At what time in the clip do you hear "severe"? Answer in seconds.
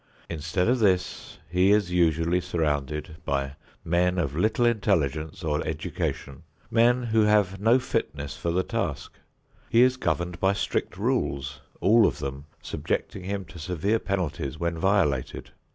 13.59-13.99